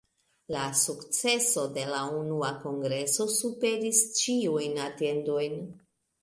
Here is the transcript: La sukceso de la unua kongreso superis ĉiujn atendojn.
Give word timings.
La 0.53 0.61
sukceso 0.77 1.65
de 1.75 1.83
la 1.89 1.99
unua 2.21 2.49
kongreso 2.63 3.27
superis 3.35 4.01
ĉiujn 4.21 4.83
atendojn. 4.89 5.63